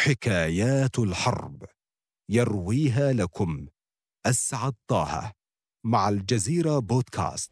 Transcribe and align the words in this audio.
حكايات 0.00 0.98
الحرب 0.98 1.64
يرويها 2.30 3.12
لكم. 3.12 3.66
أسعد 4.26 4.72
طه 4.88 5.32
مع 5.84 6.08
الجزيرة 6.08 6.78
بودكاست. 6.78 7.50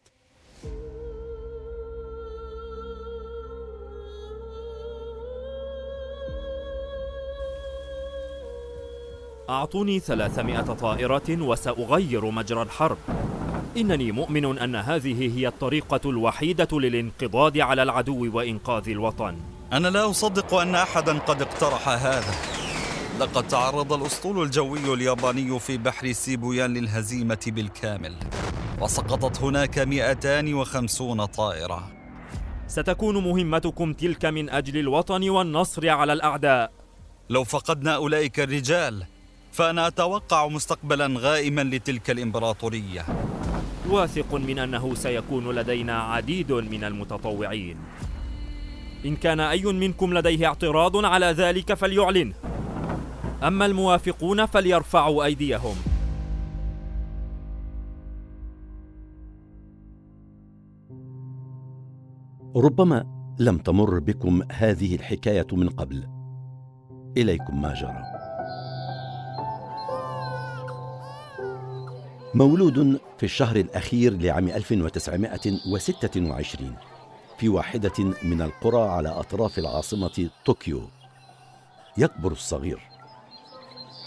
أعطوني 9.50 10.00
ثلاثمائة 10.00 10.60
طائرة 10.60 11.42
وسأغير 11.42 12.30
مجرى 12.30 12.62
الحرب. 12.62 12.98
إنني 13.76 14.12
مؤمن 14.12 14.58
أن 14.58 14.76
هذه 14.76 15.38
هي 15.38 15.48
الطريقة 15.48 16.10
الوحيدة 16.10 16.68
للانقضاض 16.72 17.58
على 17.58 17.82
العدو 17.82 18.36
وإنقاذ 18.36 18.88
الوطن. 18.88 19.55
أنا 19.72 19.88
لا 19.88 20.10
أصدق 20.10 20.54
أن 20.54 20.74
أحدا 20.74 21.18
قد 21.18 21.42
اقترح 21.42 21.88
هذا. 21.88 22.34
لقد 23.20 23.48
تعرض 23.48 23.92
الأسطول 23.92 24.42
الجوي 24.42 24.94
الياباني 24.94 25.58
في 25.58 25.78
بحر 25.78 26.12
سيبويان 26.12 26.74
للهزيمة 26.74 27.38
بالكامل 27.46 28.14
وسقطت 28.80 29.42
هناك 29.42 29.78
250 29.78 31.26
طائرة. 31.26 31.90
ستكون 32.66 33.24
مهمتكم 33.24 33.92
تلك 33.92 34.24
من 34.24 34.50
أجل 34.50 34.78
الوطن 34.78 35.28
والنصر 35.28 35.88
على 35.88 36.12
الأعداء. 36.12 36.72
لو 37.30 37.44
فقدنا 37.44 37.94
أولئك 37.94 38.40
الرجال 38.40 39.04
فأنا 39.52 39.86
أتوقع 39.86 40.48
مستقبلا 40.48 41.14
غائما 41.18 41.64
لتلك 41.64 42.10
الإمبراطورية. 42.10 43.06
واثق 43.88 44.34
من 44.34 44.58
أنه 44.58 44.94
سيكون 44.94 45.50
لدينا 45.54 46.02
عديد 46.02 46.52
من 46.52 46.84
المتطوعين. 46.84 47.76
إن 49.04 49.16
كان 49.16 49.40
أي 49.40 49.64
منكم 49.64 50.14
لديه 50.14 50.46
اعتراض 50.46 51.04
على 51.04 51.26
ذلك 51.26 51.74
فليعلن. 51.74 52.32
أما 53.42 53.66
الموافقون 53.66 54.46
فليرفعوا 54.46 55.24
أيديهم. 55.24 55.74
ربما 62.56 63.06
لم 63.38 63.58
تمر 63.58 63.98
بكم 63.98 64.42
هذه 64.52 64.94
الحكاية 64.94 65.46
من 65.52 65.68
قبل. 65.68 66.08
إليكم 67.16 67.62
ما 67.62 67.74
جرى. 67.74 68.02
مولود 72.34 73.00
في 73.18 73.24
الشهر 73.24 73.56
الأخير 73.56 74.16
لعام 74.16 74.48
1926 74.48 76.76
في 77.38 77.48
واحدة 77.48 78.14
من 78.22 78.42
القرى 78.42 78.88
على 78.88 79.08
أطراف 79.08 79.58
العاصمة 79.58 80.30
طوكيو. 80.46 80.88
يكبر 81.98 82.32
الصغير. 82.32 82.80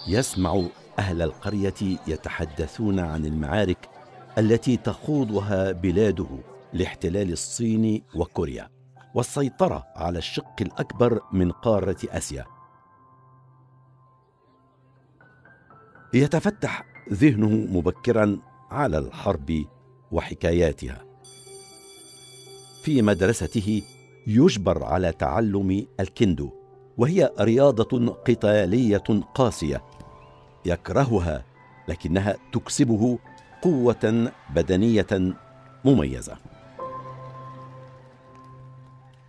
يسمع 0.07 0.63
أهل 0.99 1.21
القرية 1.21 1.97
يتحدثون 2.07 2.99
عن 2.99 3.25
المعارك 3.25 3.89
التي 4.37 4.77
تخوضها 4.77 5.71
بلاده 5.71 6.27
لاحتلال 6.73 7.31
الصين 7.31 8.03
وكوريا 8.15 8.69
والسيطرة 9.15 9.87
على 9.95 10.17
الشق 10.17 10.55
الأكبر 10.61 11.21
من 11.31 11.51
قارة 11.51 11.97
آسيا. 12.09 12.45
يتفتح 16.13 16.85
ذهنه 17.13 17.77
مبكرا 17.77 18.39
على 18.71 18.97
الحرب 18.97 19.65
وحكاياتها. 20.11 21.08
في 22.89 23.01
مدرسته 23.01 23.81
يجبر 24.27 24.83
على 24.83 25.11
تعلم 25.11 25.87
الكندو 25.99 26.51
وهي 26.97 27.31
رياضة 27.39 28.13
قتالية 28.13 29.03
قاسية. 29.35 29.83
يكرهها 30.65 31.45
لكنها 31.87 32.35
تكسبه 32.53 33.19
قوة 33.61 34.31
بدنية 34.55 35.35
مميزة. 35.85 36.37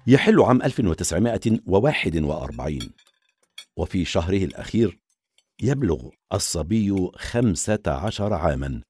يحل 0.06 0.40
عام 0.40 0.62
1941 0.62 2.78
وفي 3.76 4.04
شهره 4.04 4.44
الأخير 4.44 4.98
يبلغ 5.62 6.08
الصبي 6.32 7.10
خمسة 7.16 7.82
عشر 7.86 8.34
عاما. 8.34 8.82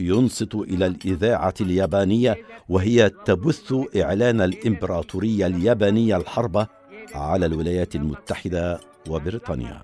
ينصت 0.00 0.54
إلى 0.54 0.86
الإذاعة 0.86 1.54
اليابانية 1.60 2.36
وهي 2.68 3.10
تبث 3.10 3.74
إعلان 3.96 4.40
الإمبراطورية 4.40 5.46
اليابانية 5.46 6.16
الحرب 6.16 6.66
على 7.14 7.46
الولايات 7.46 7.94
المتحدة 7.94 8.80
وبريطانيا. 9.08 9.80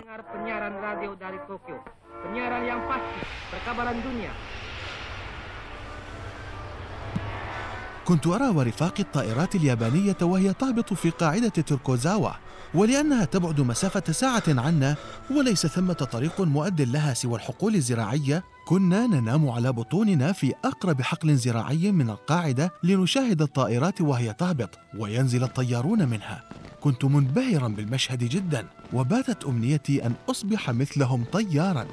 كنت 8.05 8.27
أرى 8.27 8.49
ورفاق 8.49 8.95
الطائرات 8.99 9.55
اليابانية 9.55 10.17
وهي 10.23 10.53
تهبط 10.53 10.93
في 10.95 11.11
قاعدة 11.11 11.49
تركوزاوا 11.49 12.31
ولأنها 12.75 13.25
تبعد 13.25 13.61
مسافة 13.61 14.13
ساعة 14.13 14.43
عنا 14.49 14.97
وليس 15.31 15.67
ثمة 15.67 15.93
طريق 15.93 16.41
مؤد 16.41 16.81
لها 16.81 17.15
سوى 17.15 17.35
الحقول 17.35 17.75
الزراعية 17.75 18.45
كنا 18.65 19.07
ننام 19.07 19.49
على 19.49 19.73
بطوننا 19.73 20.33
في 20.33 20.55
أقرب 20.65 21.03
حقل 21.03 21.37
زراعي 21.37 21.93
من 21.93 22.11
القاعدة 22.11 22.73
لنشاهد 22.83 23.43
الطائرات 23.43 24.01
وهي 24.01 24.33
تهبط 24.33 24.79
وينزل 24.99 25.43
الطيارون 25.45 26.09
منها. 26.09 26.45
كنت 26.81 27.05
منبهرا 27.05 27.69
بالمشهد 27.69 28.25
جدا 28.25 28.67
وباتت 28.93 29.45
أمنيتي 29.45 30.07
أن 30.07 30.13
أصبح 30.31 30.71
مثلهم 30.71 31.25
طيارا. 31.33 31.87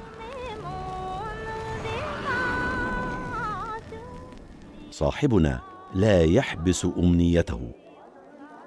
صاحبنا 4.90 5.60
لا 5.94 6.22
يحبس 6.22 6.84
أمنيته. 6.84 7.72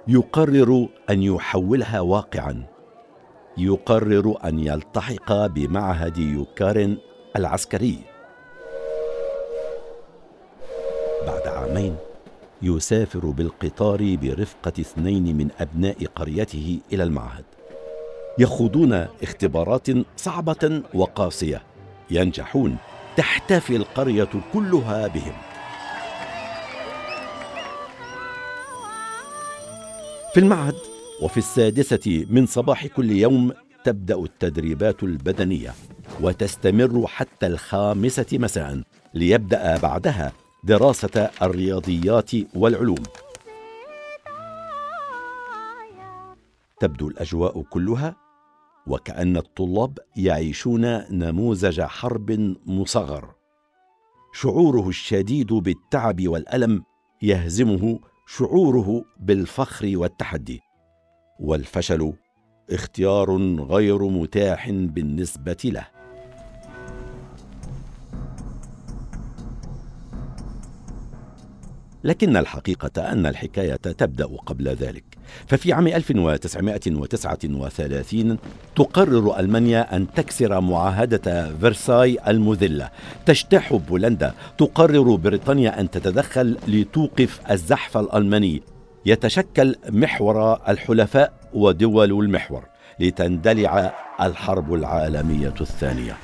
يقرر 0.07 0.87
أن 1.09 1.23
يحولها 1.23 1.99
واقعا. 1.99 2.65
يقرر 3.57 4.37
أن 4.45 4.59
يلتحق 4.59 5.45
بمعهد 5.45 6.17
يوكارن 6.17 6.97
العسكري. 7.35 7.99
بعد 11.27 11.47
عامين 11.47 11.95
يسافر 12.61 13.19
بالقطار 13.19 14.15
برفقة 14.21 14.73
اثنين 14.79 15.37
من 15.37 15.49
أبناء 15.59 16.05
قريته 16.15 16.79
إلى 16.93 17.03
المعهد. 17.03 17.45
يخوضون 18.39 18.93
اختبارات 19.23 19.87
صعبة 20.17 20.83
وقاسية 20.93 21.61
ينجحون 22.11 22.77
تحتفي 23.17 23.75
القرية 23.75 24.29
كلها 24.53 25.07
بهم. 25.07 25.33
في 30.33 30.39
المعهد 30.39 30.75
وفي 31.21 31.37
السادسة 31.37 32.25
من 32.29 32.45
صباح 32.45 32.87
كل 32.87 33.11
يوم 33.11 33.51
تبدأ 33.83 34.15
التدريبات 34.15 35.03
البدنية. 35.03 35.73
وتستمر 36.21 37.07
حتى 37.07 37.47
الخامسة 37.47 38.25
مساء 38.33 38.81
ليبدأ 39.13 39.77
بعدها 39.77 40.31
دراسة 40.63 41.29
الرياضيات 41.41 42.31
والعلوم. 42.55 43.03
تبدو 46.79 47.07
الأجواء 47.07 47.61
كلها 47.61 48.15
وكأن 48.87 49.37
الطلاب 49.37 49.99
يعيشون 50.17 50.81
نموذج 51.11 51.81
حرب 51.81 52.55
مصغر. 52.65 53.35
شعوره 54.33 54.89
الشديد 54.89 55.53
بالتعب 55.53 56.27
والألم 56.27 56.83
يهزمه 57.21 57.99
شعوره 58.27 59.03
بالفخر 59.19 59.91
والتحدي. 59.95 60.59
والفشل 61.39 62.13
اختيار 62.71 63.37
غير 63.61 64.03
متاح 64.03 64.69
بالنسبة 64.69 65.57
له. 65.65 65.94
لكن 72.05 72.37
الحقيقة 72.37 73.11
أن 73.11 73.25
الحكاية 73.25 73.75
تبدأ 73.75 74.25
قبل 74.25 74.67
ذلك. 74.67 75.03
ففي 75.47 75.73
عام 75.73 75.87
1939 75.87 78.37
تقرر 78.75 79.39
ألمانيا 79.39 79.95
أن 79.95 80.13
تكسر 80.13 80.61
معاهدة 80.61 81.55
فرساي 81.61 82.17
المذلة. 82.27 82.89
تجتاح 83.25 83.73
بولندا 83.73 84.33
تقرر 84.57 85.15
بريطانيا 85.15 85.79
أن 85.79 85.89
تتدخل 85.89 86.57
لتوقف 86.67 87.39
الزحف 87.51 87.97
الألماني. 87.97 88.61
يتشكل 89.05 89.75
محور 89.89 90.59
الحلفاء 90.67 91.33
ودول 91.53 92.11
المحور 92.11 92.63
لتندلع 92.99 93.93
الحرب 94.21 94.73
العالمية 94.73 95.53
الثانية. 95.61 96.17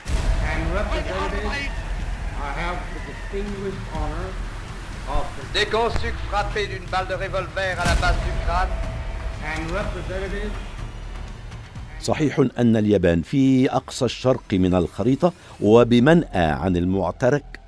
Dès 5.53 5.65
qu'on 5.65 5.89
sut 5.89 6.15
frapper 6.30 6.65
d'une 6.68 6.88
balle 6.89 7.07
de 7.07 7.13
revolver 7.13 7.71
à 7.81 7.86
la 7.86 7.95
base 7.95 8.19
du 8.25 8.31
crâne, 8.45 8.69
صحيح 12.01 12.39
أن 12.59 12.75
اليابان 12.75 13.21
في 13.21 13.69
أقصى 13.69 14.06
الشرق 14.06 14.53
من 14.53 14.75
الخريطة 14.75 15.33
وبمنأى 15.62 16.45
عن 16.45 16.77
المعترك 16.77 17.59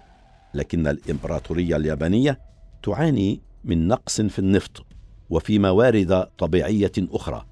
لكن 0.53 0.87
الإمبراطورية 0.87 1.75
اليابانية 1.75 2.39
تعاني 2.83 3.41
من 3.63 3.87
نقص 3.87 4.21
في 4.21 4.39
النفط 4.39 4.85
وفي 5.29 5.59
موارد 5.59 6.27
طبيعية 6.37 6.91
أخرى 6.97 7.45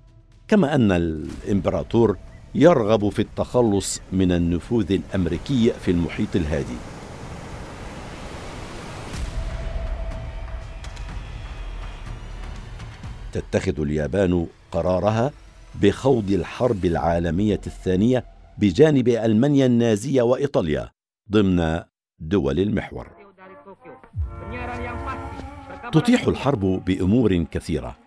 كما 0.48 0.76
أن 0.76 0.92
الإمبراطور 0.92 2.18
يرغب 2.56 3.10
في 3.10 3.22
التخلص 3.22 4.02
من 4.12 4.32
النفوذ 4.32 4.92
الأمريكي 4.92 5.74
في 5.86 5.92
المحيط 5.92 6.36
الهادي. 6.36 6.78
تتخذ 13.32 13.82
اليابان 13.82 14.48
قرارها 14.72 15.32
بخوض 15.82 16.32
الحرب 16.32 16.86
العالمية 16.86 17.62
الثانية 17.68 18.26
بجانب 18.58 19.08
ألمانيا 19.08 19.66
النازية 19.66 20.22
وإيطاليا 20.22 20.90
ضمن 21.32 21.82
دول 22.20 22.60
المحور. 22.60 23.08
تتيح 25.94 26.28
الحرب 26.28 26.60
بأمور 26.60 27.44
كثيرة. 27.44 27.98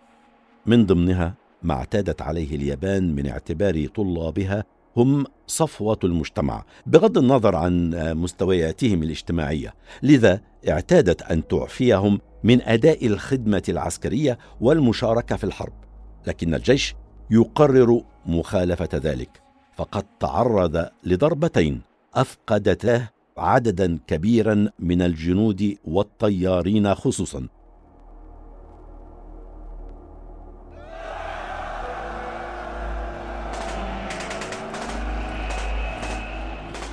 من 0.67 0.87
ضمنها 0.87 1.35
ما 1.63 1.75
اعتادت 1.75 2.23
عليه 2.23 2.57
اليابان 2.57 3.15
من 3.15 3.27
اعتبار 3.27 3.87
طلابها 3.87 4.65
هم 4.97 5.25
صفوة 5.47 5.99
المجتمع 6.05 6.65
بغض 6.87 7.19
النظر 7.19 7.57
عن 7.57 7.91
مستوياتهم 8.17 9.03
الاجتماعية. 9.03 9.75
لذا 10.03 10.41
اعتادت 10.69 11.23
أن 11.23 11.47
تعفيهم 11.49 12.21
من 12.45 12.63
أداء 12.63 13.07
الخدمة 13.07 13.63
العسكرية 13.69 14.39
والمشاركة 14.61 15.37
في 15.37 15.45
الحرب 15.45 15.73
لكن 16.27 16.55
الجيش 16.55 16.95
يقرر 17.31 18.03
مخالفة 18.27 18.89
ذلك. 18.95 19.43
فقد 19.77 20.05
تعرض 20.21 20.89
لضربتين 21.05 21.81
افقدتاه 22.15 23.09
عددا 23.37 23.99
كبيرا 24.07 24.69
من 24.79 25.03
الجنود 25.03 25.77
والطيارين 25.85 26.95
خصوصا. 26.95 27.49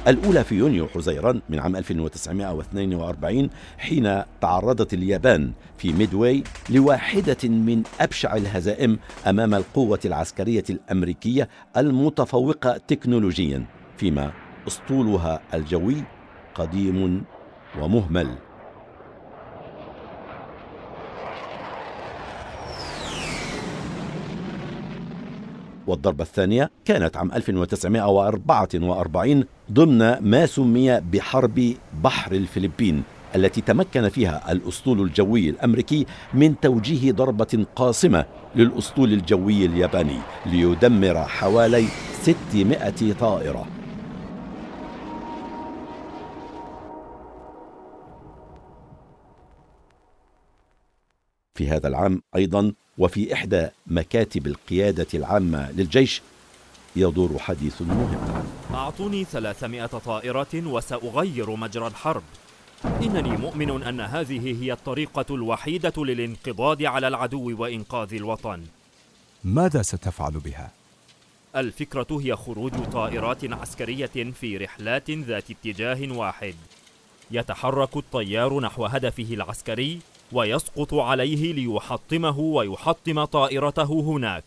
الأولى 0.07 0.44
في 0.44 0.56
يونيو 0.56 0.88
حزيران 0.88 1.42
من 1.50 1.59
عام 1.59 1.75
1942 1.75 3.50
حين 3.77 4.24
تعرضت 4.42 4.94
اليابان 4.94 5.51
في 5.77 5.94
ميدواي 5.94 6.44
لواحدة 6.69 7.50
من 7.50 7.83
أبشع 8.00 8.36
الهزائم 8.36 9.00
أمام 9.27 9.53
القوة 9.56 10.00
العسكرية 10.06 10.63
الأمريكية 10.69 11.50
المتفوقة 11.77 12.77
تكنولوجيا 12.88 13.65
فيما 13.98 14.31
أسطولها 14.68 15.42
الجوي 15.53 16.04
قديم 16.56 17.24
ومهمل. 17.80 18.27
والضربة 25.91 26.23
الثانية 26.23 26.71
كانت 26.85 27.17
عام 27.17 27.31
1944 27.31 29.45
ضمن 29.71 30.17
ما 30.21 30.45
سمي 30.45 30.99
بحرب 30.99 31.73
بحر 32.03 32.31
الفلبين 32.31 33.03
التي 33.35 33.61
تمكن 33.61 34.09
فيها 34.09 34.51
الأسطول 34.51 35.01
الجوي 35.01 35.49
الأمريكي 35.49 36.05
من 36.33 36.59
توجيه 36.59 37.11
ضربة 37.11 37.65
قاصمة 37.75 38.25
للأسطول 38.55 39.13
الجوي 39.13 39.65
الياباني 39.65 40.17
ليدمر 40.45 41.23
حوالي 41.23 41.85
600 42.21 43.13
طائرة. 43.19 43.67
في 51.55 51.69
هذا 51.69 51.87
العام 51.87 52.21
أيضا 52.35 52.73
وفي 53.01 53.33
إحدى 53.33 53.68
مكاتب 53.88 54.48
القيادة 54.48 55.07
العامة 55.13 55.71
للجيش 55.71 56.21
يدور 56.95 57.39
حديث 57.39 57.81
مهم. 57.81 58.45
أعطوني 58.74 59.24
ثلاثمائة 59.24 59.86
طائرة 59.86 60.48
وسأغير 60.56 61.56
مجرى 61.56 61.88
الحرب. 61.88 62.24
إنني 62.86 63.38
مؤمن 63.38 63.83
أن 63.83 64.01
هذه 64.01 64.63
هي 64.63 64.74
الطريقة 64.74 65.36
الوحيدة 65.36 65.94
للانقضاض 65.98 66.83
على 66.83 67.07
العدو 67.07 67.62
وإنقاذ 67.62 68.13
الوطن. 68.13 68.63
ماذا 69.44 69.81
ستفعل 69.81 70.31
بها؟ 70.31 70.71
الفكرة 71.56 72.07
هي 72.21 72.36
خروج 72.36 72.74
طائرات 72.92 73.54
عسكرية 73.54 74.31
في 74.42 74.57
رحلات 74.57 75.12
ذات 75.12 75.51
اتجاه 75.51 76.18
واحد. 76.18 76.56
يتحرك 77.31 77.97
الطيار 77.97 78.59
نحو 78.59 78.86
هدفه 78.86 79.33
العسكري 79.33 80.00
ويسقط 80.31 80.94
عليه 80.94 81.54
ليحطمه 81.54 82.39
ويحطم 82.39 83.25
طائرته 83.25 84.01
هناك. 84.01 84.44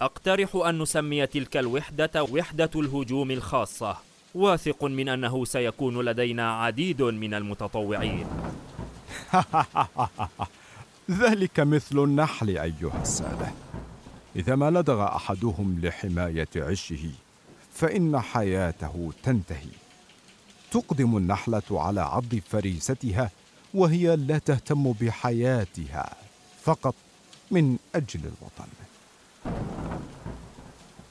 أقترح 0.00 0.56
أن 0.56 0.78
نسمي 0.78 1.26
تلك 1.26 1.56
الوحدة 1.56 2.24
وحدة 2.24 2.70
الهجوم 2.76 3.30
الخاصة. 3.30 3.96
واثق 4.34 4.84
من 4.84 5.08
أنه 5.08 5.44
سيكون 5.44 6.00
لدينا 6.00 6.52
عديد 6.52 7.02
من 7.02 7.34
المتطوعين. 7.34 8.26
ذلك 11.10 11.60
مثل 11.60 11.98
النحل 11.98 12.48
أيها 12.48 13.02
السادة. 13.02 13.52
إذا 14.36 14.54
ما 14.54 14.70
لدغ 14.70 15.04
أحدهم 15.04 15.80
لحماية 15.82 16.48
عشه 16.56 17.10
فإن 17.74 18.20
حياته 18.20 19.12
تنتهي. 19.22 19.74
تقدم 20.70 21.16
النحلة 21.16 21.62
على 21.70 22.00
عض 22.00 22.40
فريستها 22.50 23.30
وهي 23.74 24.16
لا 24.16 24.38
تهتم 24.38 24.92
بحياتها 24.92 26.14
فقط 26.62 26.94
من 27.50 27.76
أجل 27.94 28.20
الوطن. 28.20 28.68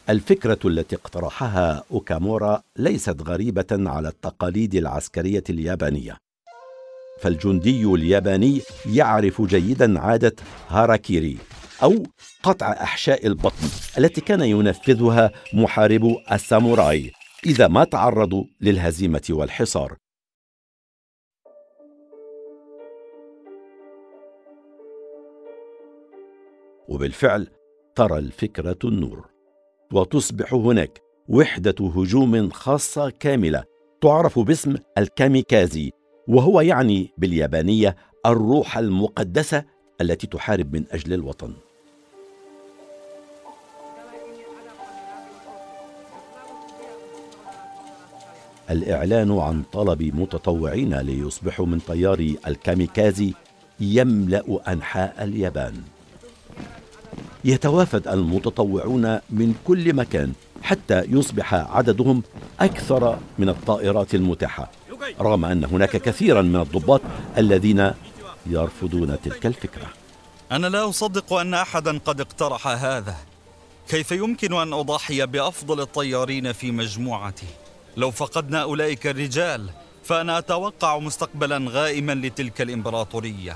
الفكرة 0.10 0.60
التي 0.66 0.96
اقترحها 0.96 1.84
أوكامورا 1.92 2.64
ليست 2.78 3.22
غريبة 3.22 3.66
على 3.72 4.08
التقاليد 4.08 4.76
العسكرية 4.76 5.44
اليابانية. 5.50 6.18
فالجندي 7.22 7.86
الياباني 7.86 8.62
يعرف 8.86 9.42
جيدا 9.42 10.00
عادة 10.00 10.36
هاراكيري 10.70 11.38
أو 11.84 12.04
قطع 12.44 12.72
أحشاء 12.72 13.28
البطن 13.28 13.68
التي 13.98 14.22
كان 14.22 14.42
ينفذها 14.42 15.32
محاربو 15.54 16.20
الساموراي 16.32 17.12
إذا 17.46 17.68
ما 17.68 17.84
تعرضوا 17.84 18.44
للهزيمة 18.62 19.22
والحصار. 19.30 20.03
وبالفعل 26.94 27.48
ترى 27.96 28.18
الفكرة 28.20 28.78
النور. 28.84 29.26
وتصبح 29.94 30.54
هناك 30.54 31.02
وحدة 31.28 31.76
هجوم 31.96 32.50
خاصة 32.50 33.10
كاملة 33.10 33.64
تعرف 34.02 34.40
باسم 34.40 34.76
الكاميكازي 34.98 35.92
وهو 36.28 36.62
يعني 36.62 37.14
باليابانية 37.18 37.96
الروح 38.26 38.78
المقدسة 38.78 39.64
التي 40.02 40.28
تحارب 40.28 40.76
من 40.76 40.86
أجل 40.92 41.14
الوطن. 41.14 41.54
الإعلان 48.72 49.40
عن 49.40 49.64
طلب 49.74 50.04
متطوعين 50.04 50.96
ليصبحوا 50.96 51.66
من 51.66 51.80
طيار 51.80 52.36
الكاميكازي 52.48 53.34
يملأ 53.80 54.74
أنحاء 54.74 55.24
اليابان. 55.24 55.93
يتوافد 57.46 58.08
المتطوعون 58.08 59.20
من 59.30 59.56
كل 59.68 59.94
مكان 59.94 60.34
حتى 60.64 61.04
يصبح 61.10 61.54
عددهم 61.54 62.24
أكثر 62.60 63.18
من 63.40 63.50
الطائرات 63.50 64.16
المتاحة 64.16 64.72
رغم 65.22 65.46
أن 65.46 65.66
هناك 65.66 65.98
كثيرا 65.98 66.42
من 66.42 66.56
الضباط 66.56 67.02
الذين 67.38 67.92
يرفضون 68.46 69.18
تلك 69.24 69.46
الفكرة. 69.46 69.88
أنا 70.52 70.68
لا 70.68 70.90
أصدق 70.90 71.34
أن 71.34 71.54
احدا 71.54 71.98
قد 71.98 72.22
اقترح 72.22 72.68
هذا. 72.68 73.16
كيف 73.90 74.12
يمكن 74.12 74.54
أن 74.54 74.74
أضحي 74.74 75.26
بأفضل 75.26 75.82
الطيارين 75.82 76.52
في 76.52 76.72
مجموعتي؟ 76.72 77.46
لو 77.98 78.12
فقدنا 78.12 78.62
أولئك 78.62 79.08
الرجال 79.08 79.70
فأنا 80.04 80.38
أتوقع 80.38 81.00
مستقبلا 81.00 81.66
غائما 81.70 82.12
لتلك 82.12 82.62
الإمبراطورية. 82.62 83.56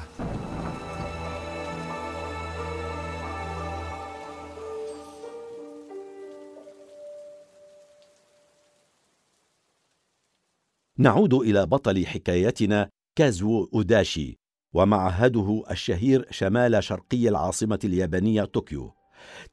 نعود 10.99 11.33
إلى 11.33 11.65
بطل 11.65 12.05
حكايتنا 12.05 12.89
كازو 13.15 13.69
أوداشي 13.73 14.37
ومعهده 14.73 15.63
الشهير 15.71 16.27
شمال 16.31 16.83
شرقي 16.83 17.29
العاصمة 17.29 17.79
اليابانية 17.83 18.43
طوكيو. 18.43 18.93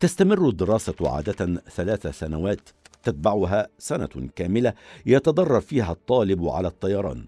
تستمر 0.01 0.49
الدراسة 0.49 0.95
عادة 1.01 1.63
ثلاث 1.71 2.07
سنوات 2.07 2.69
تتبعها 3.03 3.69
سنة 3.79 4.29
كاملة 4.37 4.73
يتدرب 5.07 5.63
فيها 5.63 5.93
الطالب 5.93 6.49
على 6.49 6.69
الطيران. 6.69 7.25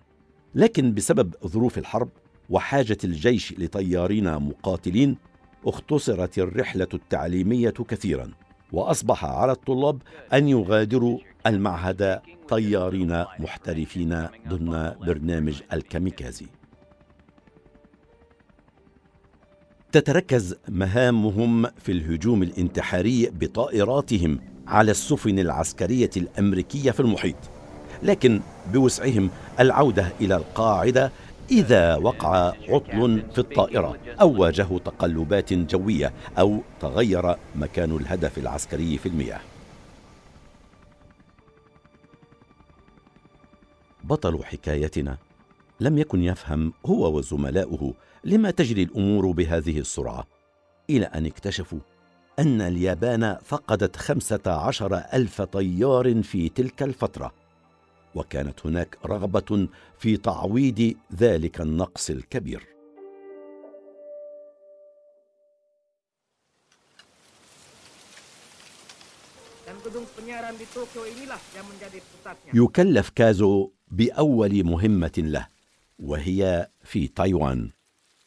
لكن 0.54 0.94
بسبب 0.94 1.34
ظروف 1.46 1.78
الحرب 1.78 2.08
وحاجة 2.50 2.98
الجيش 3.04 3.54
لطيارين 3.58 4.38
مقاتلين 4.38 5.16
اختصرت 5.66 6.38
الرحلة 6.38 6.88
التعليمية 6.94 7.70
كثيرا 7.70 8.30
وأصبح 8.72 9.24
على 9.24 9.52
الطلاب 9.52 10.02
أن 10.32 10.48
يغادروا 10.48 11.18
المعهد 11.46 12.20
طيارين 12.48 13.24
محترفين 13.38 14.26
ضمن 14.48 14.92
برنامج 15.00 15.62
الكاميكازي. 15.72 16.46
تتركز 19.92 20.56
مهامهم 20.68 21.66
في 21.66 21.92
الهجوم 21.92 22.42
الانتحاري 22.42 23.30
بطائراتهم 23.40 24.40
على 24.66 24.90
السفن 24.90 25.38
العسكرية 25.38 26.10
الأمريكية 26.16 26.90
في 26.90 27.00
المحيط 27.00 27.36
لكن 28.02 28.40
بوسعهم 28.72 29.30
العودة 29.60 30.12
إلى 30.20 30.36
القاعدة 30.36 31.10
إذا 31.50 31.96
وقع 31.96 32.52
عطل 32.68 33.22
في 33.32 33.38
الطائرة 33.38 33.96
أو 34.20 34.42
واجهوا 34.42 34.78
تقلبات 34.78 35.52
جوية 35.52 36.12
أو 36.38 36.60
تغير 36.80 37.36
مكان 37.54 37.96
الهدف 37.96 38.38
العسكري 38.38 38.98
في 38.98 39.08
المياه. 39.08 39.40
بطل 44.06 44.44
حكايتنا. 44.44 45.18
لم 45.80 45.98
يكن 45.98 46.22
يفهم 46.22 46.72
هو 46.86 47.18
وزملاؤه 47.18 47.94
لما 48.24 48.50
تجري 48.50 48.82
الأمور 48.82 49.30
بهذه 49.30 49.78
السرعة 49.78 50.26
إلى 50.90 51.06
أن 51.06 51.26
اكتشفوا 51.26 51.78
أن 52.38 52.60
اليابان 52.60 53.36
فقدت 53.44 53.96
خمسة 53.96 54.40
عشر 54.46 54.96
ألف 54.96 55.42
طيار 55.42 56.22
في 56.22 56.48
تلك 56.48 56.82
الفترة 56.82 57.32
وكانت 58.14 58.66
هناك 58.66 58.98
رغبة 59.06 59.68
في 59.98 60.16
تعويض 60.16 60.94
ذلك 61.14 61.60
النقص 61.60 62.10
الكبير. 62.10 62.66
يكلف 72.54 73.10
كازو 73.10 73.75
بأول 73.90 74.64
مهمة 74.64 75.12
له 75.18 75.46
وهي 75.98 76.68
في 76.84 77.08
تايوان 77.08 77.70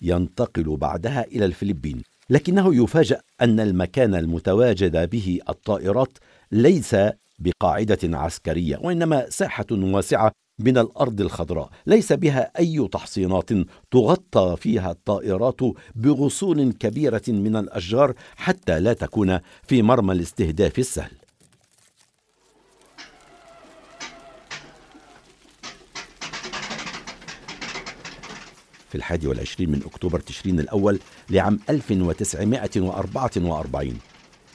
ينتقل 0.01 0.77
بعدها 0.77 1.25
إلى 1.25 1.45
الفلبين. 1.45 2.01
لكنه 2.29 2.83
يفاجأ 2.83 3.21
أن 3.41 3.59
المكان 3.59 4.15
المتواجد 4.15 5.09
به 5.09 5.39
الطائرات 5.49 6.17
ليس 6.51 6.95
بقاعدة 7.39 8.17
عسكرية 8.17 8.77
وإنما 8.77 9.29
ساحة 9.29 9.65
واسعة 9.71 10.31
من 10.59 10.77
الأرض 10.77 11.21
الخضراء. 11.21 11.69
ليس 11.87 12.13
بها 12.13 12.51
أي 12.59 12.87
تحصينات 12.87 13.49
تغطى 13.91 14.55
فيها 14.57 14.91
الطائرات 14.91 15.59
بغصون 15.95 16.71
كبيرة 16.71 17.21
من 17.27 17.55
الأشجار 17.55 18.13
حتى 18.35 18.79
لا 18.79 18.93
تكون 18.93 19.39
في 19.63 19.81
مرمى 19.81 20.13
الاستهداف 20.13 20.79
السهل. 20.79 21.11
في 28.89 28.95
الحادي 28.95 29.27
والعشرين 29.27 29.71
من 29.71 29.81
أكتوبر 29.85 30.19
تشرين 30.19 30.59
الأول 30.59 30.99
لعام 31.29 31.59
1944 31.69 33.93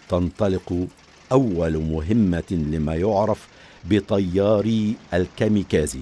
تنطلق 0.09 0.87
أول 1.33 1.79
مهمة 1.79 2.43
لما 2.50 2.95
يعرف 2.95 3.49
بطياري 3.85 4.95
الكاميكازي 5.14 6.00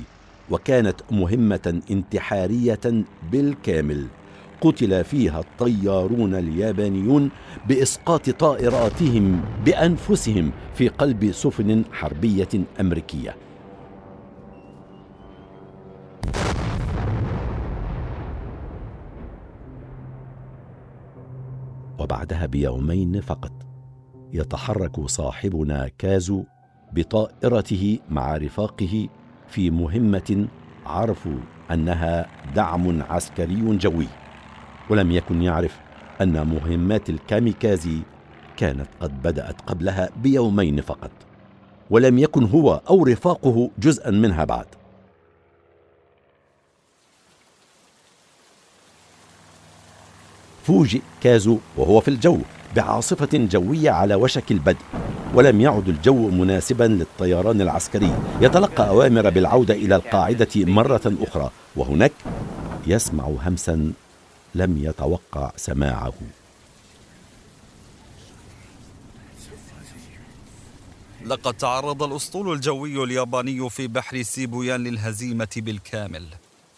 وكانت 0.51 1.01
مهمة 1.11 1.81
انتحارية 1.91 3.05
بالكامل. 3.33 4.07
قتل 4.61 5.05
فيها 5.05 5.41
الطيارون 5.41 6.35
اليابانيون 6.35 7.31
بإسقاط 7.69 8.31
طائراتهم 8.31 9.41
بأنفسهم 9.65 10.53
في 10.75 10.89
قلب 10.89 11.33
سفن 11.33 11.85
حربية 11.93 12.49
أمريكية. 12.81 13.37
وبعدها 22.13 22.47
بيومين 22.47 23.21
فقط. 23.21 23.53
يتحرك 24.33 25.01
صاحبنا 25.01 25.91
كازو 25.99 26.45
بطائرته 26.93 27.99
مع 28.11 28.37
رفاقه 28.37 29.09
في 29.49 29.71
مهمة 29.71 30.49
عرفوا 30.87 31.39
أنها 31.71 32.27
دعم 32.55 33.03
عسكري 33.03 33.77
جوي. 33.77 34.07
ولم 34.91 35.11
يكن 35.11 35.43
يعرف 35.43 35.81
أن 36.21 36.47
مهمات 36.47 37.11
الكاميكازي 37.11 37.99
كانت 38.57 38.89
قد 39.01 39.23
بدأت 39.23 39.61
قبلها 39.61 40.09
بيومين 40.17 40.81
فقط. 40.81 41.11
ولم 41.91 42.19
يكن 42.19 42.45
هو 42.45 42.81
أو 42.91 43.05
رفاقه 43.05 43.71
جزءا 43.79 44.11
منها 44.11 44.45
بعد. 44.45 44.67
فوجئ 50.67 51.01
كازو 51.21 51.59
وهو 51.77 52.01
في 52.01 52.09
الجو 52.09 52.39
بعاصفة 52.77 53.29
جوية 53.33 53.91
على 53.91 54.15
وشك 54.15 54.51
البدء 54.51 54.85
ولم 55.35 55.61
يعد 55.61 55.89
الجو 55.89 56.29
مناسبا 56.29 56.85
للطيران 56.85 57.61
العسكري. 57.61 58.15
يتلقى 58.41 58.89
أوامر 58.89 59.31
بالعودة 59.31 59.75
إلى 59.75 59.97
القاعدة 59.97 60.49
مرة 60.57 61.15
أخرى 61.21 61.51
وهناك 61.77 62.13
يسمع 62.87 63.25
همسا 63.25 63.93
لم 64.55 64.85
يتوقع 64.85 65.53
سماعه. 65.57 66.13
لقد 71.27 71.55
تعرض 71.55 72.03
الأسطول 72.03 72.53
الجوي 72.53 73.05
الياباني 73.05 73.71
في 73.71 73.87
بحر 73.87 74.23
سيبويان 74.23 74.85
للهزيمة 74.85 75.49
بالكامل 75.57 76.27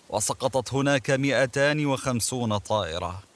وسقطت 0.09 0.75
هناك 0.75 1.11
250 1.11 2.59
طائرة. 2.59 3.34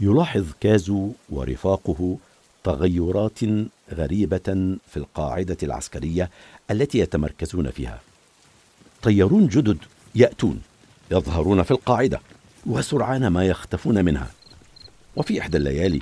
يلاحظ 0.00 0.44
كازو 0.60 1.12
ورفاقه 1.30 2.16
تغيرات 2.64 3.40
غريبة 3.92 4.76
في 4.90 4.96
القاعدة 4.96 5.56
العسكرية 5.62 6.30
التي 6.70 6.98
يتمركزون 6.98 7.70
فيها. 7.70 8.00
طيارون 9.02 9.46
جدد 9.46 9.78
يأتون 10.14 10.62
يظهرون 11.10 11.62
في 11.62 11.70
القاعدة 11.70 12.20
وسرعان 12.66 13.26
ما 13.26 13.44
يختفون 13.44 14.04
منها. 14.04 14.30
وفي 15.16 15.40
إحدى 15.40 15.56
الليالي 15.56 16.00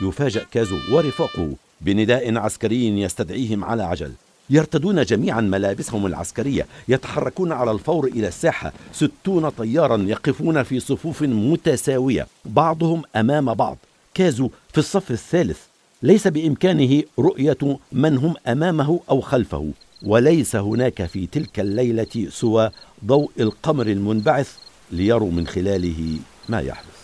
يفاجأ 0.00 0.46
كازو 0.50 0.78
ورفاقه 0.90 1.52
بنداء 1.80 2.36
عسكري 2.36 3.00
يستدعيهم 3.00 3.64
على 3.64 3.82
عجل. 3.82 4.12
يرتدون 4.50 5.02
جميعا 5.02 5.40
ملابسهم 5.40 6.06
العسكرية 6.06 6.66
يتحركون 6.88 7.52
على 7.52 7.70
الفور 7.70 8.06
إلى 8.06 8.28
الساحة 8.28 8.72
ستون 8.92 9.48
طيارا 9.48 9.96
يقفون 9.96 10.62
في 10.62 10.80
صفوف 10.80 11.22
متساوية. 11.22 12.26
بعضهم 12.44 13.02
أمام 13.16 13.54
بعض. 13.54 13.78
كازو 14.14 14.50
في 14.72 14.78
الصف 14.78 15.10
الثالث. 15.10 15.58
ليس 16.02 16.28
بإمكانه 16.28 17.02
رؤية 17.18 17.78
من 17.92 18.18
هم 18.18 18.34
أمامه 18.46 19.00
أو 19.10 19.20
خلفه. 19.20 19.70
وليس 20.02 20.56
هناك 20.56 21.06
في 21.06 21.26
تلك 21.26 21.60
الليلة 21.60 22.28
سوى 22.28 22.70
ضوء 23.04 23.30
القمر 23.40 23.86
المنبعث 23.86 24.56
ليروا 24.92 25.30
من 25.30 25.46
خلاله 25.46 26.18
ما 26.48 26.60
يحدث. 26.60 26.96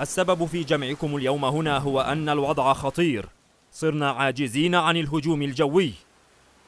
السبب 0.00 0.44
في 0.46 0.64
جمعكم 0.64 1.16
اليوم 1.16 1.44
هنا 1.44 1.78
هو 1.78 2.00
أن 2.00 2.28
الوضع 2.28 2.72
خطير. 2.72 3.26
صرنا 3.76 4.10
عاجزين 4.10 4.74
عن 4.74 4.96
الهجوم 4.96 5.42
الجوي. 5.42 5.92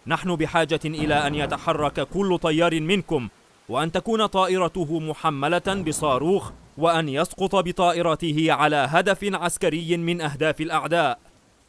نحن 0.06 0.36
بحاجة 0.36 0.80
إلى 0.84 1.14
أن 1.26 1.34
يتحرك 1.34 2.00
كل 2.00 2.38
طيار 2.38 2.80
منكم 2.80 3.28
وأن 3.68 3.92
تكون 3.92 4.26
طائرته 4.26 5.00
محملة 5.00 5.84
بصاروخ 5.86 6.50
وأن 6.78 7.08
يسقط 7.08 7.56
بطائرته 7.56 8.46
على 8.52 8.76
هدف 8.90 9.34
عسكري 9.34 9.96
من 9.96 10.20
أهداف 10.20 10.60
الأعداء. 10.60 11.18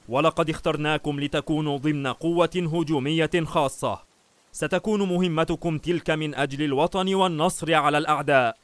ولقد 0.10 0.50
اخترناكم 0.50 1.20
لتكونوا 1.20 1.78
ضمن 1.78 2.08
قوة 2.08 2.50
هجومية 2.56 3.32
خاصة. 3.46 4.00
ستكون 4.52 5.02
مهمتكم 5.10 5.78
تلك 5.78 6.10
من 6.10 6.36
أجل 6.36 6.64
الوطن 6.64 7.14
والنصر 7.14 7.74
على 7.74 7.98
الأعداء. 7.98 8.58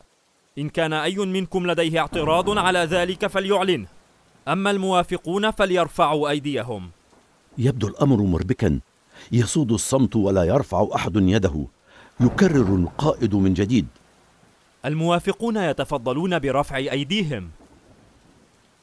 إن 0.58 0.70
كان 0.70 0.94
أي 0.94 1.16
منكم 1.16 1.68
لديه 1.68 2.00
اعتراض 2.00 2.58
على 2.58 2.80
ذلك 2.80 3.28
فليعلنه 3.28 3.88
أما 4.48 4.72
الموافقون 4.72 5.52
فليرفعوا 5.52 6.30
أيديهم. 6.30 6.90
يبدو 7.58 7.88
الأمر 7.88 8.22
مربكا. 8.22 8.80
يسود 9.32 9.72
الصمت 9.72 10.16
ولا 10.16 10.44
يرفع 10.44 10.88
أحد 10.96 11.16
يده. 11.16 11.66
يكرر 12.20 12.76
القائد 12.76 13.36
من 13.36 13.54
جديد. 13.54 13.88
الموافقون 14.86 15.58
يتفضلون 15.58 16.40
برفع 16.40 16.78
أيديهم. 16.78 17.50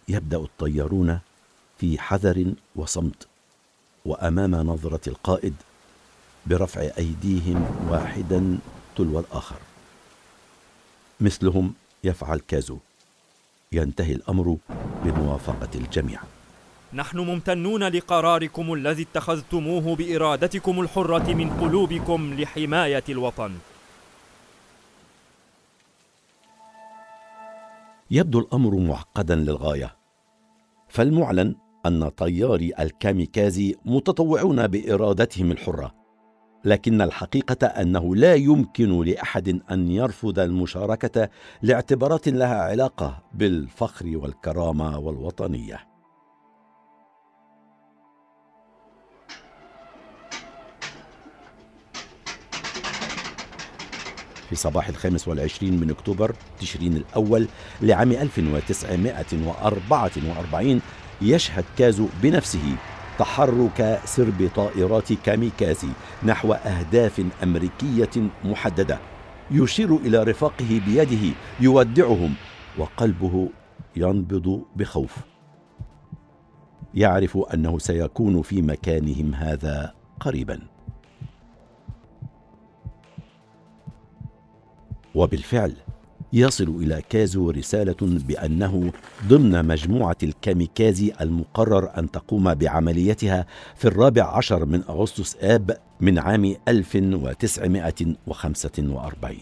يبدأ 0.08 0.36
الطيارون 0.36 1.18
في 1.78 1.98
حذر 1.98 2.54
وصمت. 2.76 3.26
وأمام 4.04 4.54
نظرة 4.54 5.08
القائد 5.08 5.54
برفع 6.46 6.80
أيديهم 6.98 7.88
واحدا 7.90 8.58
تلو 8.96 9.20
الآخر. 9.20 9.56
مثلهم 11.20 11.74
يفعل 12.04 12.40
كازو. 12.48 12.78
ينتهي 13.74 14.12
الأمر 14.12 14.56
بموافقة 15.04 15.68
الجميع. 15.74 16.20
نحن 16.92 17.18
ممتنون 17.18 17.84
لقراركم 17.84 18.72
الذي 18.72 19.02
اتخذتموه 19.02 19.96
بإرادتكم 19.96 20.80
الحرة 20.80 21.32
من 21.32 21.50
قلوبكم 21.50 22.34
لحماية 22.34 23.04
الوطن. 23.08 23.52
يبدو 28.10 28.38
الأمر 28.38 28.74
معقدا 28.74 29.34
للغاية. 29.34 29.96
فالمعلن 30.88 31.54
أن 31.86 32.08
طياري 32.08 32.72
الكاميكازي 32.80 33.76
متطوعون 33.84 34.66
بإرادتهم 34.66 35.52
الحرة. 35.52 36.00
لكن 36.64 37.00
الحقيقة 37.00 37.66
أنه 37.66 38.16
لا 38.16 38.34
يمكن 38.34 39.04
لأحد 39.04 39.60
أن 39.70 39.90
يرفض 39.90 40.38
المشاركة 40.38 41.28
لاعتبارات 41.62 42.28
لها 42.28 42.62
علاقة 42.62 43.22
بالفخر 43.34 44.16
والكرامة 44.16 44.98
والوطنية. 44.98 45.90
في 54.50 54.56
صباح 54.56 54.88
الخامس 54.88 55.28
والعشرين 55.28 55.80
من 55.80 55.90
أكتوبر 55.90 56.34
تشرين 56.60 56.96
الأول 56.96 57.46
لعام 57.82 58.12
1944 58.12 60.80
يشهد 61.22 61.64
كازو 61.78 62.06
بنفسه 62.22 62.76
تحرك 63.20 64.00
سرب 64.04 64.50
طائرات 64.54 65.12
كاميكازي 65.12 65.88
نحو 66.24 66.52
أهداف 66.52 67.22
أمريكية 67.42 68.10
محددة. 68.44 68.98
يشير 69.50 69.96
إلى 69.96 70.22
رفاقه 70.22 70.80
بيده 70.86 71.34
يودعهم 71.60 72.34
وقلبه 72.78 73.48
ينبض 73.96 74.62
بخوف. 74.76 75.16
يعرف 76.94 77.38
أنه 77.54 77.78
سيكون 77.78 78.42
في 78.42 78.62
مكانهم 78.62 79.34
هذا 79.34 79.94
قريباً. 80.20 80.60
وبالفعل 85.14 85.76
يصل 86.32 86.68
إلى 86.68 87.02
كازو 87.08 87.50
رسالة 87.50 87.96
بأنه 88.00 88.92
ضمن 89.28 89.64
مجموعة 89.64 90.16
الكاميكازي 90.22 91.12
المقرر 91.20 91.99
أن 91.99 92.10
تقوم 92.10 92.54
بعمليتها 92.54 93.46
في 93.76 93.88
الرابع 93.88 94.37
عشر 94.37 94.64
من 94.64 94.82
أغسطس 94.88 95.37
آب 95.40 95.78
من 96.00 96.18
عام 96.18 96.56
1945 96.68 99.37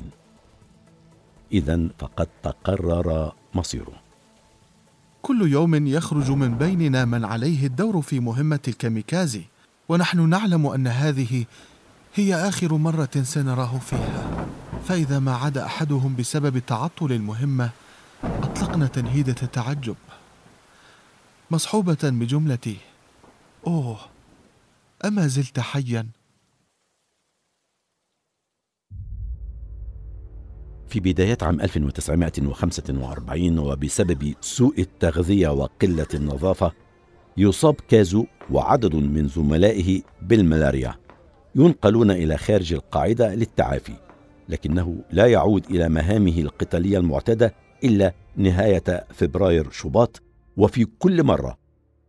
إذا 1.52 1.88
فقد 1.98 2.28
تقرر 2.42 3.32
مصيره. 3.54 3.92
كل 5.22 5.52
يوم 5.52 5.86
يخرج 5.86 6.30
من 6.30 6.54
بيننا 6.54 7.04
من 7.04 7.24
عليه 7.24 7.66
الدور 7.66 8.02
في 8.02 8.20
مهمة 8.20 8.60
الكاميكازي 8.68 9.42
ونحن 9.88 10.28
نعلم 10.28 10.66
أن 10.66 10.86
هذه 10.86 11.44
هي 12.14 12.34
آخر 12.34 12.74
مرة 12.74 13.10
سنراه 13.22 13.78
فيها. 13.78 14.46
فإذا 14.84 15.18
ما 15.18 15.36
عاد 15.36 15.58
أحدهم 15.58 16.16
بسبب 16.16 16.58
تعطل 16.58 17.12
المهمة 17.12 17.70
أطلقنا 18.24 18.86
تنهيدة 18.86 19.32
تعجب 19.32 19.96
مصحوبة 21.50 21.98
بجملة 22.02 22.76
أوه 23.66 23.98
أما 25.04 25.26
زلت 25.26 25.60
حيا؟ 25.60 26.06
في 30.88 31.00
بداية 31.00 31.38
عام 31.42 31.60
1945 31.60 33.58
وبسبب 33.58 34.34
سوء 34.40 34.80
التغذية 34.80 35.48
وقلة 35.48 36.06
النظافة 36.14 36.72
يصاب 37.36 37.74
كازو 37.88 38.26
وعدد 38.50 38.94
من 38.94 39.28
زملائه 39.28 40.02
بالملاريا 40.22 40.94
ينقلون 41.54 42.10
إلى 42.10 42.36
خارج 42.36 42.72
القاعدة 42.72 43.34
للتعافي. 43.34 44.07
لكنه 44.48 45.04
لا 45.10 45.26
يعود 45.26 45.66
إلى 45.70 45.88
مهامه 45.88 46.38
القتالية 46.38 46.98
المعتادة 46.98 47.54
إلا 47.84 48.14
نهاية 48.36 49.06
فبراير 49.14 49.70
شباط 49.70 50.22
وفي 50.56 50.84
كل 50.84 51.22
مرة 51.22 51.58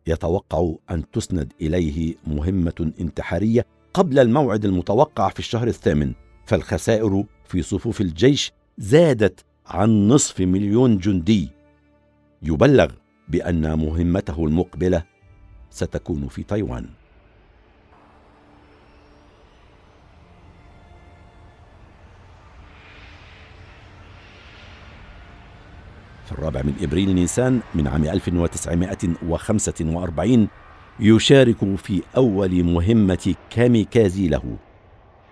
يتوقع 0.08 0.74
أن 0.92 1.12
تسند 1.12 1.54
إليه 1.62 2.16
مهمة 2.28 2.92
انتحارية 3.00 3.66
قبل 3.94 4.20
الموعد 4.20 4.66
المتوقع 4.66 5.30
في 5.30 5.40
الشهر 5.40 5.68
الثامن. 5.68 6.14
فالخسائر 6.46 7.24
في 7.46 7.62
صفوف 7.62 8.02
الجيش 8.02 8.52
زادت 8.78 9.46
عن 9.68 10.08
نصف 10.08 10.40
مليون 10.40 10.98
جندي. 10.98 11.50
يبلغ 12.44 12.92
بأن 13.28 13.80
مهمته 13.80 14.46
المقبلة 14.46 15.04
ستكون 15.70 16.28
في 16.28 16.44
تايوان. 16.44 16.90
في 26.30 26.36
الرابع 26.36 26.62
من 26.62 26.74
إبريل 26.82 27.16
نيسان 27.16 27.60
من 27.76 27.88
عام 27.88 28.04
1945 28.04 30.48
يشارك 31.00 31.76
في 31.76 32.02
أول 32.18 32.64
مهمة 32.64 33.36
كاميكازي 33.50 34.28
له. 34.28 34.58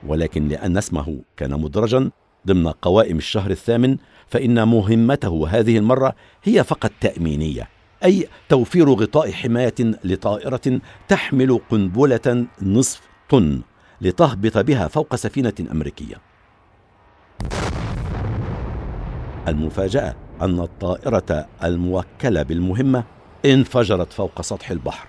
ولكن 0.07 0.47
لأن 0.47 0.77
اسمه 0.77 1.19
كان 1.37 1.61
مدرجا 1.61 2.09
ضمن 2.47 2.67
قوائم 2.67 3.17
الشهر 3.17 3.51
الثامن 3.51 3.97
فإن 4.27 4.67
مهمته 4.67 5.47
هذه 5.49 5.77
المرة 5.77 6.15
هي 6.43 6.63
فقط 6.63 6.91
تأمينية 7.01 7.67
أي 8.03 8.27
توفير 8.49 8.89
غطاء 8.89 9.31
حماية 9.31 9.75
لطائرة 10.03 10.81
تحمل 11.07 11.59
قنبلة 11.69 12.47
نصف 12.61 13.01
طن 13.29 13.61
لتهبط 14.01 14.57
بها 14.57 14.87
فوق 14.87 15.15
سفينة 15.15 15.53
أمريكية. 15.71 16.15
المفاجأة 19.47 20.26
أن 20.41 20.59
الطائرة 20.59 21.47
الموكلة 21.63 22.43
بالمهمة 22.43 23.03
انفجرت 23.45 24.13
فوق 24.13 24.41
سطح 24.41 24.71
البحر. 24.71 25.07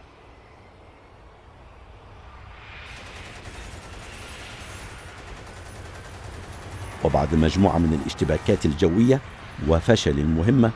وبعد 7.04 7.34
مجموعة 7.34 7.78
من 7.78 7.98
الاشتباكات 8.00 8.66
الجوية 8.66 9.20
وفشل 9.68 10.18
المهمة 10.18 10.70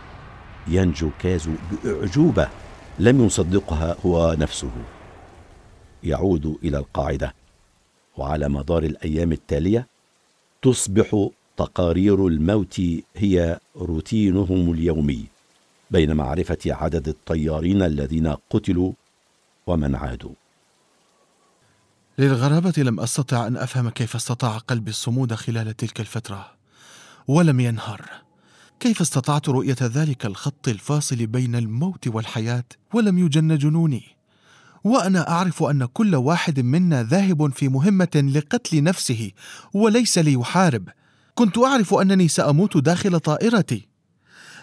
ينجو 0.68 1.10
كازو 1.18 1.52
بأعجوبة 1.84 2.48
لم 2.98 3.26
يصدقها 3.26 3.96
هو 4.06 4.36
نفسه. 4.38 4.70
يعود 6.04 6.58
إلى 6.64 6.78
القاعدة 6.78 7.34
وعلى 8.16 8.48
مدار 8.48 8.82
الأيام 8.82 9.32
التالية 9.32 9.86
تصبح 10.62 11.28
تقارير 11.56 12.26
الموت 12.26 12.80
هي 13.16 13.58
روتينهم 13.76 14.72
اليومي 14.72 15.24
بين 15.90 16.12
معرفة 16.12 16.58
عدد 16.66 17.08
الطيارين 17.08 17.82
الذين 17.82 18.36
قتلوا 18.50 18.92
ومن 19.66 19.94
عادوا. 19.94 20.34
للغرابة 22.18 22.74
لم 22.76 23.00
أستطع 23.00 23.46
أن 23.46 23.56
أفهم 23.56 23.88
كيف 23.88 24.16
استطاع 24.16 24.58
قلبي 24.58 24.90
الصمود 24.90 25.34
خلال 25.34 25.76
تلك 25.76 26.00
الفترة 26.00 26.52
ولم 27.28 27.60
ينهر. 27.60 28.10
كيف 28.80 29.00
استطعت 29.00 29.48
رؤية 29.48 29.76
ذلك 29.82 30.26
الخط 30.26 30.68
الفاصل 30.68 31.26
بين 31.26 31.54
الموت 31.54 32.08
والحياة 32.08 32.64
ولم 32.94 33.18
يجن 33.18 33.58
جنوني 33.58 34.02
وأنا 34.84 35.30
أعرف 35.30 35.62
أن 35.62 35.84
كل 35.84 36.14
واحد 36.14 36.60
منا 36.60 37.02
ذاهب 37.02 37.52
في 37.52 37.68
مهمة 37.68 38.30
لقتل 38.34 38.82
نفسه 38.82 39.30
وليس 39.74 40.18
ليحارب. 40.18 40.88
كنت 41.34 41.58
أعرف 41.58 41.94
أنني 41.94 42.28
سأموت 42.28 42.76
داخل 42.76 43.20
طائرتي. 43.20 43.88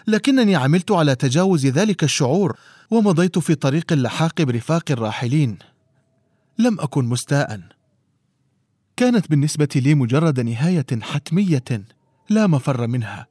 لكنني 0.06 0.56
عملت 0.56 0.90
على 0.90 1.14
تجاوز 1.14 1.66
ذلك 1.66 2.04
الشعور 2.04 2.56
ومضيت 2.90 3.38
في 3.38 3.54
طريق 3.54 3.92
اللحاق 3.92 4.42
برفاق 4.42 4.84
الراحلين. 4.90 5.58
لم 6.58 6.80
أكن 6.80 7.04
مستاء. 7.04 7.60
كانت 8.96 9.30
بالنسبة 9.30 9.68
لي 9.76 9.94
مجرد 9.94 10.40
نهاية 10.40 10.86
حتمية 11.02 11.84
لا 12.30 12.46
مفر 12.46 12.86
منها. 12.86 13.26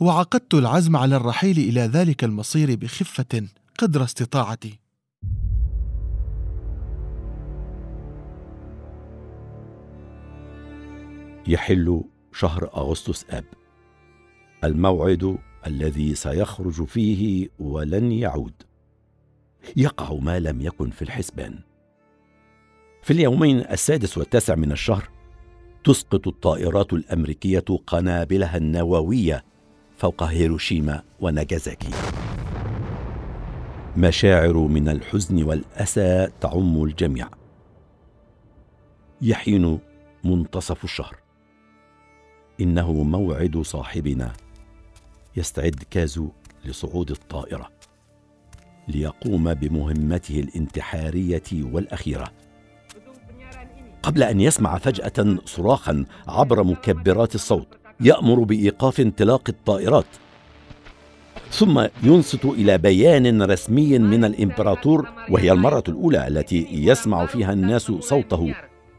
وعقدت 0.00 0.54
العزم 0.54 0.96
على 0.96 1.16
الرحيل 1.16 1.58
إلى 1.58 1.80
ذلك 1.80 2.24
المصير 2.24 2.76
بخفة 2.76 3.48
قدر 3.78 4.04
استطاعتي. 4.04 4.78
يحل 11.46 12.02
شهر 12.32 12.70
أغسطس 12.76 13.26
آب. 13.30 13.44
الموعد 14.64 15.38
الذي 15.66 16.14
سيخرج 16.14 16.84
فيه 16.84 17.48
ولن 17.58 18.12
يعود. 18.12 18.52
يقع 19.76 20.14
ما 20.14 20.38
لم 20.38 20.60
يكن 20.60 20.90
في 20.90 21.02
الحسبان. 21.02 21.58
في 23.02 23.12
اليومين 23.12 23.58
السادس 23.58 24.18
والتاسع 24.18 24.54
من 24.54 24.72
الشهر 24.72 25.08
تسقط 25.84 26.28
الطائرات 26.28 26.92
الأمريكية 26.92 27.64
قنابلها 27.86 28.56
النووية 28.56 29.44
فوق 29.96 30.22
هيروشيما 30.22 31.02
وناجازاكي. 31.20 31.90
مشاعر 33.96 34.56
من 34.56 34.88
الحزن 34.88 35.42
والأسى 35.42 36.28
تعم 36.40 36.84
الجميع. 36.84 37.28
يحين 39.22 39.78
منتصف 40.24 40.84
الشهر. 40.84 41.21
إنه 42.62 42.92
موعد 42.92 43.58
صاحبنا. 43.58 44.32
يستعد 45.36 45.82
كازو 45.90 46.28
لصعود 46.64 47.10
الطائرة 47.10 47.68
ليقوم 48.88 49.54
بمهمته 49.54 50.40
الانتحارية 50.40 51.42
والأخيرة. 51.52 52.32
قبل 54.02 54.22
أن 54.22 54.40
يسمع 54.40 54.78
فجأة 54.78 55.38
صراخا 55.44 56.04
عبر 56.28 56.64
مكبرات 56.64 57.34
الصوت 57.34 57.66
يأمر 58.00 58.42
بإيقاف 58.42 59.00
انطلاق 59.00 59.42
الطائرات 59.48 60.06
ثم 61.50 61.86
ينصت 62.02 62.44
إلى 62.44 62.78
بيان 62.78 63.42
رسمي 63.42 63.98
من 63.98 64.24
الإمبراطور 64.24 65.08
وهي 65.30 65.52
المرة 65.52 65.84
الأولى 65.88 66.28
التي 66.28 66.66
يسمع 66.70 67.26
فيها 67.26 67.52
الناس 67.52 67.82
صوته. 67.82 68.54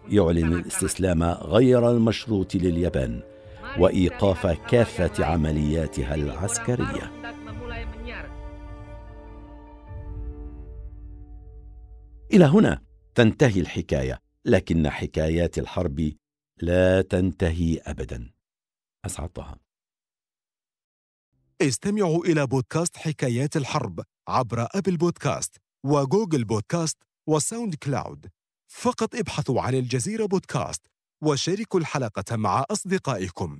يعلن 0.09 0.53
الاستسلام 0.53 1.23
غير 1.23 1.91
المشروط 1.91 2.55
لليابان. 2.55 3.32
وإيقاف 3.79 4.47
كافة 4.47 5.25
عملياتها 5.25 6.15
العسكرية. 6.15 7.11
إلى 12.33 12.45
هنا 12.45 12.81
تنتهي 13.15 13.59
الحكاية 13.59 14.19
لكن 14.45 14.89
حكايات 14.89 15.57
الحرب 15.57 16.11
لا 16.61 17.01
تنتهي 17.01 17.77
ابدا. 17.77 18.31
أسعد 19.05 19.29
طه. 19.29 19.59
استمعوا 21.61 22.25
إلى 22.25 22.47
بودكاست 22.47 22.97
حكايات 22.97 23.57
الحرب 23.57 24.03
عبر 24.27 24.67
أبل 24.75 24.97
بودكاست 24.97 25.57
وجوجل 25.85 26.43
بودكاست 26.43 26.97
وساوند 27.27 27.75
كلاود. 27.75 28.27
فقط 28.67 29.15
ابحثوا 29.15 29.61
عن 29.61 29.75
الجزيرة 29.75 30.25
بودكاست 30.25 30.87
وشاركوا 31.23 31.79
الحلقة 31.79 32.35
مع 32.35 32.63
أصدقائكم. 32.71 33.59